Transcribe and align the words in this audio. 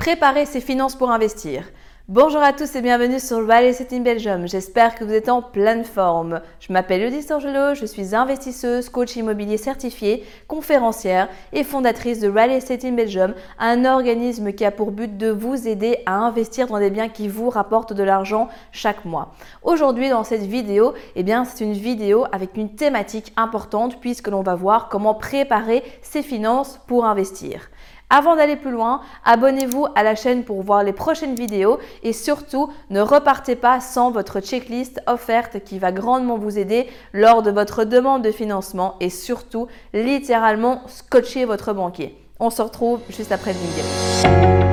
Préparer 0.00 0.46
ses 0.46 0.62
finances 0.62 0.96
pour 0.96 1.10
investir. 1.10 1.64
Bonjour 2.08 2.40
à 2.40 2.54
tous 2.54 2.74
et 2.74 2.80
bienvenue 2.80 3.20
sur 3.20 3.38
Estate 3.52 3.92
in 3.92 4.00
Belgium. 4.00 4.48
J'espère 4.48 4.94
que 4.94 5.04
vous 5.04 5.12
êtes 5.12 5.28
en 5.28 5.42
pleine 5.42 5.84
forme. 5.84 6.40
Je 6.58 6.72
m'appelle 6.72 7.02
Eudis 7.02 7.30
Angelo, 7.30 7.74
je 7.74 7.84
suis 7.84 8.14
investisseuse, 8.14 8.88
coach 8.88 9.14
immobilier 9.16 9.58
certifié, 9.58 10.24
conférencière 10.48 11.28
et 11.52 11.64
fondatrice 11.64 12.18
de 12.18 12.30
Real 12.30 12.50
Estate 12.50 12.86
in 12.86 12.92
Belgium, 12.92 13.34
un 13.58 13.84
organisme 13.84 14.52
qui 14.52 14.64
a 14.64 14.70
pour 14.70 14.90
but 14.90 15.18
de 15.18 15.30
vous 15.30 15.68
aider 15.68 15.98
à 16.06 16.14
investir 16.14 16.66
dans 16.68 16.78
des 16.78 16.90
biens 16.90 17.10
qui 17.10 17.28
vous 17.28 17.50
rapportent 17.50 17.92
de 17.92 18.02
l'argent 18.02 18.48
chaque 18.72 19.04
mois. 19.04 19.34
Aujourd'hui, 19.62 20.08
dans 20.08 20.24
cette 20.24 20.46
vidéo, 20.46 20.94
eh 21.14 21.22
bien, 21.22 21.44
c'est 21.44 21.62
une 21.62 21.74
vidéo 21.74 22.24
avec 22.32 22.56
une 22.56 22.74
thématique 22.74 23.34
importante 23.36 24.00
puisque 24.00 24.28
l'on 24.28 24.42
va 24.42 24.54
voir 24.54 24.88
comment 24.88 25.14
préparer 25.14 25.84
ses 26.00 26.22
finances 26.22 26.80
pour 26.86 27.04
investir. 27.04 27.68
Avant 28.10 28.34
d'aller 28.34 28.56
plus 28.56 28.72
loin, 28.72 29.00
abonnez-vous 29.24 29.86
à 29.94 30.02
la 30.02 30.16
chaîne 30.16 30.42
pour 30.42 30.62
voir 30.62 30.82
les 30.82 30.92
prochaines 30.92 31.36
vidéos 31.36 31.78
et 32.02 32.12
surtout 32.12 32.68
ne 32.90 33.00
repartez 33.00 33.54
pas 33.54 33.78
sans 33.80 34.10
votre 34.10 34.40
checklist 34.40 35.00
offerte 35.06 35.62
qui 35.64 35.78
va 35.78 35.92
grandement 35.92 36.36
vous 36.36 36.58
aider 36.58 36.88
lors 37.12 37.42
de 37.42 37.52
votre 37.52 37.84
demande 37.84 38.22
de 38.22 38.32
financement 38.32 38.96
et 38.98 39.10
surtout 39.10 39.68
littéralement 39.94 40.82
scotcher 40.88 41.44
votre 41.44 41.72
banquier. 41.72 42.16
On 42.40 42.50
se 42.50 42.62
retrouve 42.62 43.00
juste 43.08 43.30
après 43.30 43.52
le 43.52 43.58
vidéo. 43.60 44.69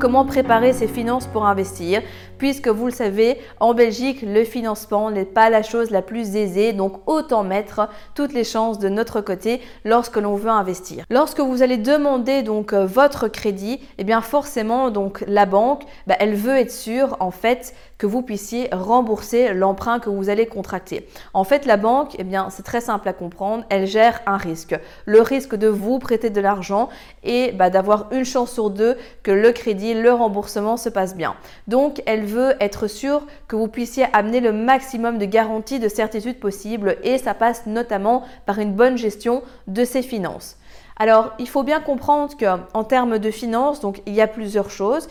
Comment 0.00 0.24
préparer 0.24 0.72
ses 0.72 0.88
finances 0.88 1.26
pour 1.26 1.46
investir, 1.46 2.02
puisque 2.36 2.68
vous 2.68 2.86
le 2.86 2.92
savez, 2.92 3.38
en 3.60 3.74
Belgique, 3.74 4.22
le 4.22 4.44
financement 4.44 5.10
n'est 5.10 5.24
pas 5.24 5.50
la 5.50 5.62
chose 5.62 5.90
la 5.90 6.02
plus 6.02 6.36
aisée, 6.36 6.72
donc 6.72 7.00
autant 7.06 7.44
mettre 7.44 7.88
toutes 8.14 8.32
les 8.32 8.44
chances 8.44 8.78
de 8.78 8.88
notre 8.88 9.20
côté 9.20 9.60
lorsque 9.84 10.16
l'on 10.16 10.34
veut 10.34 10.50
investir. 10.50 11.04
Lorsque 11.10 11.40
vous 11.40 11.62
allez 11.62 11.76
demander 11.76 12.42
donc 12.42 12.72
euh, 12.72 12.86
votre 12.86 13.28
crédit, 13.28 13.80
eh 13.98 14.04
bien 14.04 14.20
forcément 14.20 14.90
donc 14.90 15.24
la 15.28 15.46
banque, 15.46 15.84
bah, 16.06 16.16
elle 16.18 16.34
veut 16.34 16.56
être 16.56 16.72
sûre 16.72 17.16
en 17.20 17.30
fait 17.30 17.74
que 17.98 18.06
vous 18.06 18.22
puissiez 18.22 18.68
rembourser 18.72 19.52
l'emprunt 19.52 19.98
que 19.98 20.08
vous 20.08 20.28
allez 20.28 20.46
contracter. 20.46 21.08
En 21.34 21.42
fait, 21.42 21.66
la 21.66 21.76
banque, 21.76 22.14
eh 22.18 22.24
bien 22.24 22.48
c'est 22.50 22.62
très 22.62 22.80
simple 22.80 23.08
à 23.08 23.12
comprendre, 23.12 23.64
elle 23.70 23.86
gère 23.86 24.20
un 24.26 24.36
risque, 24.36 24.78
le 25.04 25.20
risque 25.20 25.56
de 25.56 25.66
vous 25.66 25.98
prêter 25.98 26.30
de 26.30 26.40
l'argent 26.40 26.88
et 27.24 27.52
bah, 27.52 27.70
d'avoir 27.70 28.06
une 28.12 28.24
chance 28.24 28.52
sur 28.52 28.70
deux 28.70 28.96
que 29.22 29.32
le 29.32 29.50
crédit, 29.50 29.67
le 29.74 30.12
remboursement 30.12 30.76
se 30.76 30.88
passe 30.88 31.16
bien. 31.16 31.34
Donc, 31.66 32.02
elle 32.06 32.24
veut 32.24 32.54
être 32.60 32.86
sûre 32.86 33.26
que 33.46 33.56
vous 33.56 33.68
puissiez 33.68 34.06
amener 34.12 34.40
le 34.40 34.52
maximum 34.52 35.18
de 35.18 35.24
garanties, 35.24 35.78
de 35.78 35.88
certitude 35.88 36.38
possible 36.38 36.96
et 37.02 37.18
ça 37.18 37.34
passe 37.34 37.66
notamment 37.66 38.24
par 38.46 38.58
une 38.58 38.72
bonne 38.72 38.98
gestion 38.98 39.42
de 39.66 39.84
ses 39.84 40.02
finances. 40.02 40.56
Alors, 41.00 41.32
il 41.38 41.48
faut 41.48 41.62
bien 41.62 41.80
comprendre 41.80 42.34
qu'en 42.36 42.84
termes 42.84 43.18
de 43.18 43.30
finances, 43.30 43.80
donc 43.80 44.02
il 44.06 44.14
y 44.14 44.20
a 44.20 44.26
plusieurs 44.26 44.70
choses. 44.70 45.08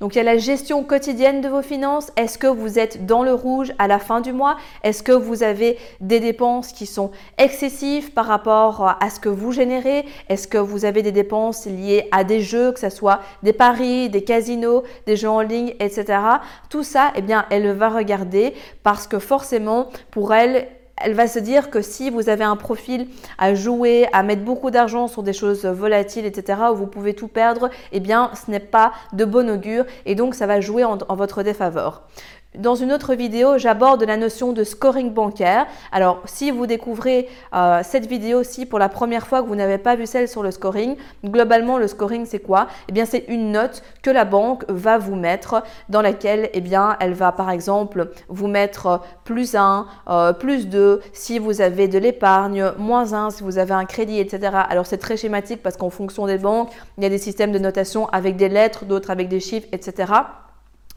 Donc, 0.00 0.14
il 0.14 0.18
y 0.18 0.20
a 0.20 0.24
la 0.24 0.36
gestion 0.36 0.84
quotidienne 0.84 1.40
de 1.40 1.48
vos 1.48 1.62
finances. 1.62 2.12
Est-ce 2.16 2.36
que 2.36 2.46
vous 2.46 2.78
êtes 2.78 3.06
dans 3.06 3.22
le 3.22 3.32
rouge 3.32 3.72
à 3.78 3.88
la 3.88 3.98
fin 3.98 4.20
du 4.20 4.32
mois? 4.32 4.56
Est-ce 4.82 5.02
que 5.02 5.12
vous 5.12 5.42
avez 5.42 5.78
des 6.00 6.20
dépenses 6.20 6.72
qui 6.72 6.86
sont 6.86 7.10
excessives 7.38 8.12
par 8.12 8.26
rapport 8.26 8.96
à 9.00 9.10
ce 9.10 9.18
que 9.18 9.28
vous 9.28 9.52
générez? 9.52 10.04
Est-ce 10.28 10.46
que 10.46 10.58
vous 10.58 10.84
avez 10.84 11.02
des 11.02 11.12
dépenses 11.12 11.66
liées 11.66 12.08
à 12.12 12.24
des 12.24 12.40
jeux, 12.40 12.72
que 12.72 12.80
ce 12.80 12.90
soit 12.90 13.20
des 13.42 13.52
paris, 13.52 14.10
des 14.10 14.24
casinos, 14.24 14.84
des 15.06 15.16
jeux 15.16 15.30
en 15.30 15.40
ligne, 15.40 15.74
etc. 15.80 16.18
Tout 16.68 16.82
ça, 16.82 17.12
eh 17.14 17.22
bien, 17.22 17.46
elle 17.50 17.72
va 17.72 17.88
regarder 17.88 18.54
parce 18.82 19.06
que 19.06 19.18
forcément, 19.18 19.88
pour 20.10 20.34
elle, 20.34 20.68
elle 21.00 21.14
va 21.14 21.26
se 21.26 21.38
dire 21.38 21.70
que 21.70 21.82
si 21.82 22.10
vous 22.10 22.28
avez 22.28 22.44
un 22.44 22.56
profil 22.56 23.08
à 23.38 23.54
jouer, 23.54 24.06
à 24.12 24.22
mettre 24.22 24.42
beaucoup 24.42 24.70
d'argent 24.70 25.08
sur 25.08 25.22
des 25.22 25.32
choses 25.32 25.64
volatiles, 25.64 26.26
etc., 26.26 26.60
où 26.72 26.76
vous 26.76 26.86
pouvez 26.86 27.14
tout 27.14 27.28
perdre, 27.28 27.70
eh 27.92 28.00
bien, 28.00 28.30
ce 28.34 28.50
n'est 28.50 28.60
pas 28.60 28.92
de 29.12 29.24
bon 29.24 29.50
augure 29.50 29.84
et 30.06 30.14
donc 30.14 30.34
ça 30.34 30.46
va 30.46 30.60
jouer 30.60 30.84
en, 30.84 30.98
en 31.08 31.16
votre 31.16 31.42
défaveur. 31.42 32.02
Dans 32.58 32.74
une 32.74 32.92
autre 32.92 33.14
vidéo, 33.14 33.58
j'aborde 33.58 34.02
la 34.02 34.16
notion 34.16 34.52
de 34.52 34.64
scoring 34.64 35.14
bancaire. 35.14 35.68
Alors, 35.92 36.20
si 36.24 36.50
vous 36.50 36.66
découvrez 36.66 37.28
euh, 37.54 37.80
cette 37.84 38.06
vidéo-ci 38.06 38.66
pour 38.66 38.80
la 38.80 38.88
première 38.88 39.28
fois 39.28 39.40
que 39.40 39.46
vous 39.46 39.54
n'avez 39.54 39.78
pas 39.78 39.94
vu 39.94 40.04
celle 40.04 40.26
sur 40.26 40.42
le 40.42 40.50
scoring, 40.50 40.96
globalement, 41.24 41.78
le 41.78 41.86
scoring, 41.86 42.26
c'est 42.26 42.40
quoi? 42.40 42.66
Eh 42.88 42.92
bien, 42.92 43.04
c'est 43.04 43.26
une 43.28 43.52
note 43.52 43.84
que 44.02 44.10
la 44.10 44.24
banque 44.24 44.64
va 44.68 44.98
vous 44.98 45.14
mettre 45.14 45.62
dans 45.90 46.02
laquelle, 46.02 46.50
eh 46.52 46.60
bien, 46.60 46.96
elle 46.98 47.14
va 47.14 47.30
par 47.30 47.50
exemple 47.50 48.10
vous 48.28 48.48
mettre 48.48 49.00
plus 49.22 49.54
1, 49.54 49.86
euh, 50.08 50.32
plus 50.32 50.66
2 50.66 51.02
si 51.12 51.38
vous 51.38 51.60
avez 51.60 51.86
de 51.86 52.00
l'épargne, 52.00 52.72
moins 52.78 53.12
1 53.12 53.30
si 53.30 53.44
vous 53.44 53.58
avez 53.58 53.74
un 53.74 53.84
crédit, 53.84 54.18
etc. 54.18 54.56
Alors, 54.68 54.86
c'est 54.86 54.98
très 54.98 55.16
schématique 55.16 55.62
parce 55.62 55.76
qu'en 55.76 55.90
fonction 55.90 56.26
des 56.26 56.38
banques, 56.38 56.72
il 56.98 57.04
y 57.04 57.06
a 57.06 57.10
des 57.10 57.18
systèmes 57.18 57.52
de 57.52 57.60
notation 57.60 58.08
avec 58.08 58.34
des 58.34 58.48
lettres, 58.48 58.86
d'autres 58.86 59.10
avec 59.10 59.28
des 59.28 59.38
chiffres, 59.38 59.68
etc. 59.70 60.12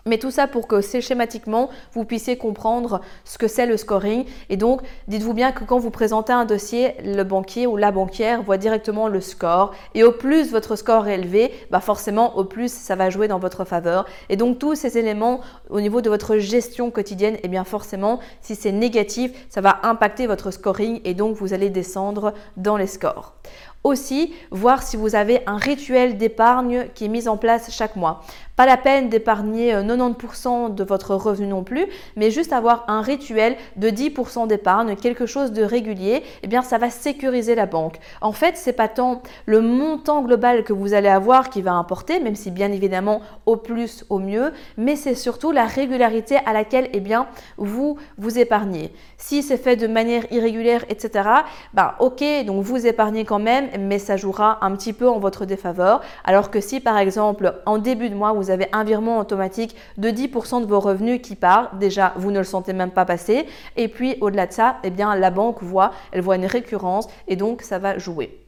Mais 0.06 0.18
tout 0.18 0.32
ça 0.32 0.48
pour 0.48 0.68
que 0.68 0.82
schématiquement, 0.82 1.70
vous 1.94 2.04
puissiez 2.04 2.38
comprendre 2.38 3.02
ce 3.24 3.38
que 3.38 3.48
c'est 3.48 3.66
le 3.66 3.78
scoring. 3.78 4.26
Et 4.50 4.58
donc, 4.58 4.82
dites-vous 5.08 5.34
bien 5.34 5.52
que 5.54 5.64
quand 5.64 5.80
vous 5.80 5.92
présentez 5.92 6.34
un 6.34 6.46
dossier, 6.46 6.96
le 7.06 7.24
banquier 7.24 7.68
ou 7.68 7.78
la 7.78 7.92
banquière 7.92 8.44
voit 8.44 8.58
directement 8.58 9.08
le 9.08 9.22
score. 9.22 9.74
Et 9.96 10.04
au 10.04 10.12
plus 10.12 10.52
votre 10.52 10.76
score 10.76 11.08
est 11.08 11.16
élevé, 11.16 11.52
bah 11.72 11.80
forcément, 11.80 12.38
au 12.38 12.44
plus 12.44 12.72
ça 12.72 12.96
va 12.96 13.10
jouer 13.10 13.28
dans 13.28 13.40
votre 13.40 13.64
faveur. 13.64 14.06
Et 14.30 14.36
donc, 14.36 14.60
tous 14.60 14.76
ces 14.76 14.98
éléments 14.98 15.40
au 15.70 15.80
niveau 15.80 16.02
de 16.02 16.10
votre 16.10 16.38
gestion 16.38 16.92
quotidienne, 16.92 17.36
et 17.36 17.42
eh 17.44 17.48
bien 17.48 17.64
forcément, 17.64 18.20
si 18.42 18.56
c'est 18.56 18.72
négatif, 18.72 19.32
ça 19.50 19.62
va 19.62 19.80
impacter 19.84 20.28
votre 20.28 20.52
scoring 20.52 21.00
et 21.06 21.14
donc 21.14 21.36
vous 21.36 21.54
allez 21.54 21.70
descendre 21.70 22.34
dans 22.58 22.78
les 22.78 22.88
scores. 22.88 23.36
Aussi, 23.84 24.34
voir 24.52 24.82
si 24.82 24.96
vous 24.96 25.16
avez 25.16 25.42
un 25.46 25.58
rituel 25.58 26.18
d'épargne 26.18 26.88
qui 26.96 27.06
est 27.06 27.10
mis 27.10 27.28
en 27.28 27.38
place 27.38 27.70
chaque 27.72 27.96
mois. 27.96 28.22
Pas 28.56 28.68
la 28.68 28.78
peine 28.78 29.10
d'épargner 29.10 29.74
90% 29.74 30.66
euh, 30.66 30.70
de 30.70 30.84
votre 30.84 31.16
revenu 31.16 31.48
non 31.48 31.64
plus, 31.64 31.88
mais 32.16 32.30
juste 32.30 32.54
avoir 32.54 32.86
un 32.88 33.02
rituel 33.02 33.58
de 33.78 33.90
10% 33.90 34.46
d'épargne, 34.48 34.96
quelque 34.96 35.26
chose 35.26 35.52
de 35.52 35.64
régulier, 35.64 36.22
eh 36.44 36.48
bien 36.48 36.62
ça 36.62 36.78
va 36.78 36.92
sécuriser 36.92 37.56
la 37.56 37.66
banque. 37.66 37.98
En 38.22 38.32
fait, 38.32 38.56
c'est 38.56 38.74
pas 38.74 38.88
tant 38.88 39.24
le 39.48 39.62
montant 39.62 40.22
global 40.22 40.64
que 40.64 40.72
vous 40.72 40.94
allez 40.94 41.10
avoir 41.10 41.50
qui 41.50 41.64
va 41.64 41.74
importer, 41.74 42.20
même 42.20 42.36
si 42.36 42.52
bien 42.52 42.72
évidemment 42.72 43.22
au 43.48 43.58
plus 43.58 44.06
au 44.10 44.20
mieux, 44.20 44.54
mais 44.78 44.96
c'est 44.96 45.16
surtout 45.16 45.52
la 45.52 45.66
régularité 45.66 46.38
à 46.46 46.54
laquelle 46.54 46.90
eh 46.94 47.00
bien 47.00 47.28
vous 47.58 47.98
vous 48.20 48.38
épargnez. 48.38 48.94
Si 49.18 49.42
c'est 49.42 49.58
fait 49.58 49.78
de 49.78 49.88
manière 49.88 50.32
irrégulière, 50.32 50.86
etc., 50.90 51.28
bah 51.74 51.96
ok, 52.00 52.24
donc 52.46 52.64
vous 52.64 52.86
épargnez 52.86 53.26
quand 53.26 53.40
même, 53.40 53.70
mais 53.80 54.00
ça 54.00 54.18
jouera 54.18 54.64
un 54.66 54.76
petit 54.76 54.94
peu 54.94 55.10
en 55.10 55.20
votre 55.20 55.46
défaveur. 55.46 56.02
Alors 56.24 56.52
que 56.52 56.62
si 56.62 56.80
par 56.80 56.98
exemple 56.98 57.56
en 57.66 57.78
début 57.78 58.10
de 58.10 58.16
mois 58.16 58.34
vous 58.34 58.50
avez 58.50 58.68
un 58.72 58.84
virement 58.84 59.20
automatique 59.20 59.76
de 59.98 60.10
10% 60.10 60.62
de 60.62 60.66
vos 60.66 60.80
revenus 60.80 61.22
qui 61.22 61.36
part, 61.36 61.76
déjà 61.76 62.14
vous 62.16 62.32
ne 62.32 62.40
le 62.40 62.44
sentez 62.44 62.74
même 62.74 62.92
pas 62.92 63.06
passer. 63.06 63.46
Et 63.76 63.88
puis 63.88 64.18
au-delà 64.22 64.48
de 64.48 64.54
ça, 64.54 64.78
eh 64.84 64.90
bien 64.90 65.16
la 65.16 65.32
banque 65.32 65.62
voit, 65.62 65.92
elle 66.12 66.22
voit 66.22 66.36
une 66.36 66.46
récurrence 66.46 67.08
et 67.28 67.36
donc 67.36 67.62
ça 67.62 67.80
va 67.80 67.98
jouer. 67.98 68.43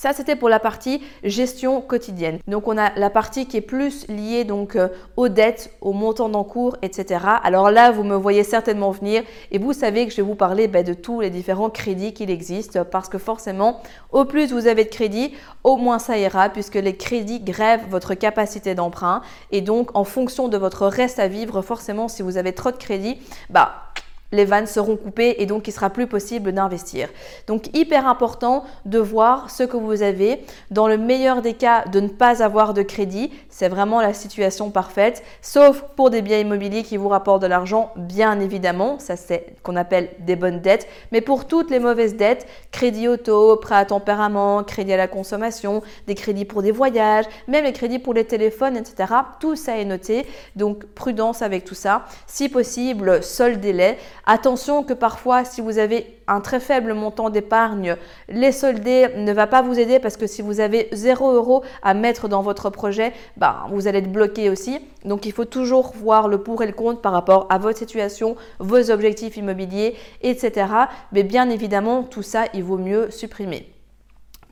Ça, 0.00 0.12
c'était 0.12 0.36
pour 0.36 0.48
la 0.48 0.60
partie 0.60 1.02
gestion 1.24 1.80
quotidienne. 1.80 2.38
Donc, 2.46 2.68
on 2.68 2.78
a 2.78 2.94
la 2.94 3.10
partie 3.10 3.46
qui 3.46 3.56
est 3.56 3.60
plus 3.60 4.06
liée 4.06 4.44
donc 4.44 4.76
euh, 4.76 4.86
aux 5.16 5.28
dettes, 5.28 5.72
aux 5.80 5.92
montants 5.92 6.28
d'encours, 6.28 6.76
etc. 6.82 7.18
Alors 7.42 7.72
là, 7.72 7.90
vous 7.90 8.04
me 8.04 8.14
voyez 8.14 8.44
certainement 8.44 8.92
venir 8.92 9.24
et 9.50 9.58
vous 9.58 9.72
savez 9.72 10.06
que 10.06 10.12
je 10.12 10.18
vais 10.18 10.22
vous 10.22 10.36
parler 10.36 10.68
ben, 10.68 10.84
de 10.84 10.94
tous 10.94 11.20
les 11.20 11.30
différents 11.30 11.68
crédits 11.68 12.14
qu'il 12.14 12.30
existe 12.30 12.80
parce 12.84 13.08
que 13.08 13.18
forcément, 13.18 13.82
au 14.12 14.24
plus 14.24 14.52
vous 14.52 14.68
avez 14.68 14.84
de 14.84 14.88
crédits, 14.88 15.34
au 15.64 15.76
moins 15.76 15.98
ça 15.98 16.16
ira 16.16 16.48
puisque 16.48 16.76
les 16.76 16.96
crédits 16.96 17.40
grèvent 17.40 17.88
votre 17.90 18.14
capacité 18.14 18.76
d'emprunt 18.76 19.20
et 19.50 19.62
donc 19.62 19.90
en 19.96 20.04
fonction 20.04 20.46
de 20.46 20.56
votre 20.56 20.86
reste 20.86 21.18
à 21.18 21.26
vivre, 21.26 21.60
forcément, 21.60 22.06
si 22.06 22.22
vous 22.22 22.36
avez 22.36 22.52
trop 22.52 22.70
de 22.70 22.76
crédits, 22.76 23.18
bah 23.50 23.88
les 24.32 24.44
vannes 24.44 24.66
seront 24.66 24.96
coupées 24.96 25.36
et 25.38 25.46
donc 25.46 25.68
il 25.68 25.72
sera 25.72 25.90
plus 25.90 26.06
possible 26.06 26.52
d'investir. 26.52 27.08
Donc 27.46 27.74
hyper 27.76 28.06
important 28.06 28.64
de 28.84 28.98
voir 28.98 29.50
ce 29.50 29.62
que 29.62 29.76
vous 29.76 30.02
avez. 30.02 30.44
Dans 30.70 30.88
le 30.88 30.98
meilleur 30.98 31.42
des 31.42 31.54
cas, 31.54 31.84
de 31.86 32.00
ne 32.00 32.08
pas 32.08 32.42
avoir 32.42 32.74
de 32.74 32.82
crédit, 32.82 33.30
c'est 33.48 33.68
vraiment 33.68 34.00
la 34.00 34.12
situation 34.12 34.70
parfaite, 34.70 35.22
sauf 35.42 35.82
pour 35.96 36.10
des 36.10 36.22
biens 36.22 36.38
immobiliers 36.38 36.82
qui 36.82 36.96
vous 36.96 37.08
rapportent 37.08 37.42
de 37.42 37.46
l'argent, 37.46 37.92
bien 37.96 38.38
évidemment, 38.40 38.98
ça 38.98 39.16
c'est 39.16 39.54
qu'on 39.62 39.76
appelle 39.76 40.10
des 40.20 40.36
bonnes 40.36 40.60
dettes, 40.60 40.86
mais 41.12 41.20
pour 41.20 41.46
toutes 41.46 41.70
les 41.70 41.78
mauvaises 41.78 42.16
dettes, 42.16 42.46
crédit 42.70 43.08
auto, 43.08 43.56
prêt 43.56 43.76
à 43.76 43.84
tempérament, 43.84 44.62
crédit 44.62 44.92
à 44.92 44.96
la 44.96 45.08
consommation, 45.08 45.82
des 46.06 46.14
crédits 46.14 46.44
pour 46.44 46.62
des 46.62 46.72
voyages, 46.72 47.24
même 47.46 47.64
les 47.64 47.72
crédits 47.72 47.98
pour 47.98 48.14
les 48.14 48.24
téléphones, 48.24 48.76
etc. 48.76 49.12
Tout 49.40 49.56
ça 49.56 49.78
est 49.78 49.84
noté, 49.84 50.26
donc 50.56 50.84
prudence 50.86 51.42
avec 51.42 51.64
tout 51.64 51.74
ça. 51.74 52.04
Si 52.26 52.48
possible, 52.48 53.22
seul 53.22 53.60
délai 53.60 53.98
Attention 54.30 54.84
que 54.84 54.92
parfois, 54.92 55.46
si 55.46 55.62
vous 55.62 55.78
avez 55.78 56.18
un 56.26 56.42
très 56.42 56.60
faible 56.60 56.92
montant 56.92 57.30
d'épargne, 57.30 57.96
les 58.28 58.52
solder 58.52 59.08
ne 59.16 59.32
va 59.32 59.46
pas 59.46 59.62
vous 59.62 59.80
aider 59.80 59.98
parce 60.00 60.18
que 60.18 60.26
si 60.26 60.42
vous 60.42 60.60
avez 60.60 60.90
0 60.92 61.32
euros 61.32 61.64
à 61.82 61.94
mettre 61.94 62.28
dans 62.28 62.42
votre 62.42 62.68
projet, 62.68 63.14
ben, 63.38 63.64
vous 63.70 63.86
allez 63.86 64.00
être 64.00 64.12
bloqué 64.12 64.50
aussi. 64.50 64.80
Donc 65.06 65.24
il 65.24 65.32
faut 65.32 65.46
toujours 65.46 65.94
voir 65.96 66.28
le 66.28 66.42
pour 66.42 66.62
et 66.62 66.66
le 66.66 66.74
contre 66.74 67.00
par 67.00 67.12
rapport 67.12 67.46
à 67.48 67.56
votre 67.56 67.78
situation, 67.78 68.36
vos 68.58 68.90
objectifs 68.90 69.38
immobiliers, 69.38 69.96
etc. 70.20 70.66
Mais 71.12 71.22
bien 71.22 71.48
évidemment, 71.48 72.02
tout 72.02 72.20
ça, 72.22 72.44
il 72.52 72.64
vaut 72.64 72.76
mieux 72.76 73.10
supprimer. 73.10 73.77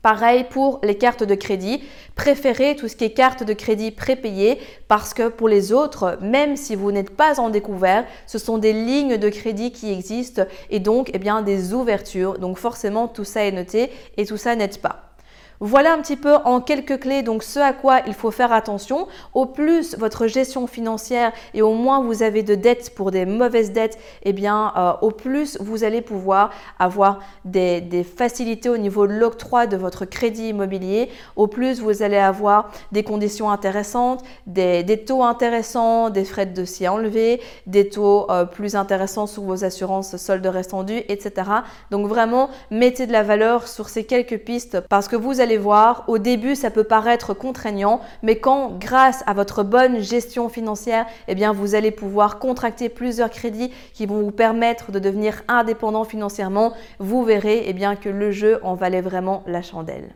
Pareil 0.01 0.45
pour 0.49 0.79
les 0.83 0.97
cartes 0.97 1.23
de 1.23 1.35
crédit. 1.35 1.81
Préférez 2.15 2.75
tout 2.75 2.87
ce 2.87 2.95
qui 2.95 3.05
est 3.05 3.11
carte 3.11 3.43
de 3.43 3.53
crédit 3.53 3.91
prépayée 3.91 4.59
parce 4.87 5.13
que 5.13 5.27
pour 5.27 5.49
les 5.49 5.73
autres, 5.73 6.17
même 6.21 6.55
si 6.55 6.75
vous 6.75 6.91
n'êtes 6.91 7.09
pas 7.09 7.39
en 7.39 7.49
découvert, 7.49 8.05
ce 8.25 8.37
sont 8.37 8.57
des 8.57 8.73
lignes 8.73 9.17
de 9.17 9.29
crédit 9.29 9.71
qui 9.71 9.91
existent 9.91 10.43
et 10.69 10.79
donc 10.79 11.09
eh 11.13 11.19
bien, 11.19 11.41
des 11.41 11.73
ouvertures. 11.73 12.39
Donc 12.39 12.57
forcément, 12.57 13.07
tout 13.07 13.25
ça 13.25 13.43
est 13.43 13.51
noté 13.51 13.91
et 14.17 14.25
tout 14.25 14.37
ça 14.37 14.55
n'aide 14.55 14.77
pas. 14.79 15.06
Voilà 15.59 15.93
un 15.93 16.01
petit 16.01 16.17
peu 16.17 16.35
en 16.45 16.61
quelques 16.61 16.99
clés 16.99 17.23
donc 17.23 17.41
ce 17.41 17.59
à 17.59 17.73
quoi 17.73 18.01
il 18.05 18.13
faut 18.13 18.29
faire 18.29 18.51
attention. 18.51 19.07
Au 19.33 19.47
plus 19.47 19.97
votre 19.97 20.27
gestion 20.27 20.67
financière 20.67 21.31
et 21.55 21.63
au 21.63 21.73
moins 21.73 22.03
vous 22.03 22.21
avez 22.21 22.43
de 22.43 22.53
dettes 22.53 22.93
pour 22.93 23.09
des 23.09 23.25
mauvaises 23.25 23.71
dettes, 23.71 23.97
eh 24.21 24.33
bien 24.33 24.71
euh, 24.77 24.93
au 25.01 25.09
plus 25.09 25.57
vous 25.59 25.83
allez 25.83 26.01
pouvoir 26.01 26.51
avoir 26.77 27.19
des, 27.43 27.81
facilités 28.03 28.69
au 28.69 28.77
niveau 28.77 29.07
de 29.07 29.13
l'octroi 29.13 29.65
de 29.65 29.77
votre 29.77 30.05
crédit 30.05 30.49
immobilier. 30.49 31.09
Au 31.35 31.47
plus 31.47 31.81
vous 31.81 32.03
allez 32.03 32.17
avoir 32.17 32.69
des 32.91 33.03
conditions 33.03 33.49
intéressantes, 33.49 34.23
des, 34.45 35.03
taux 35.05 35.23
intéressants, 35.23 36.11
des 36.11 36.25
frais 36.25 36.45
de 36.45 36.53
dossier 36.53 36.87
enlevés, 36.87 37.41
des 37.65 37.89
taux 37.89 38.29
euh, 38.29 38.45
plus 38.45 38.75
intéressants 38.75 39.25
sur 39.25 39.41
vos 39.43 39.63
assurances 39.63 40.17
soldes 40.17 40.45
restants 40.45 40.83
dus, 40.83 41.01
etc. 41.07 41.31
Donc 41.89 42.07
vraiment 42.07 42.49
mettez 42.69 43.07
de 43.07 43.11
la 43.11 43.23
valeur 43.23 43.67
sur 43.67 43.89
ces 43.89 44.03
quelques 44.03 44.37
pistes 44.37 44.81
parce 44.89 45.07
que 45.07 45.15
vous 45.15 45.41
allez 45.41 45.46
voir, 45.55 46.03
au 46.07 46.17
début, 46.17 46.55
ça 46.55 46.69
peut 46.69 46.83
paraître 46.83 47.33
contraignant, 47.33 48.01
mais 48.23 48.35
quand, 48.39 48.77
grâce 48.77 49.23
à 49.27 49.33
votre 49.33 49.63
bonne 49.63 50.01
gestion 50.01 50.49
financière, 50.49 51.05
eh 51.29 51.35
bien, 51.35 51.53
vous 51.53 51.75
allez 51.75 51.91
pouvoir 51.91 52.39
contracter 52.39 52.89
plusieurs 52.89 53.29
crédits 53.29 53.71
qui 53.93 54.05
vont 54.05 54.21
vous 54.21 54.31
permettre 54.31 54.91
de 54.91 54.99
devenir 54.99 55.43
indépendant 55.47 56.03
financièrement, 56.03 56.73
vous 56.99 57.23
verrez 57.23 57.63
eh 57.67 57.73
bien, 57.73 57.95
que 57.95 58.09
le 58.09 58.31
jeu 58.31 58.59
en 58.63 58.75
valait 58.75 58.99
vraiment 58.99 59.43
la 59.47 59.61
chandelle. 59.61 60.15